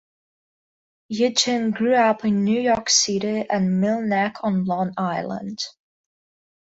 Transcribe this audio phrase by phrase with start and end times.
[1.09, 5.59] Eugene grew up in New York City and Mill Neck on Long Island.